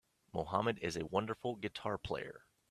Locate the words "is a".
0.81-1.05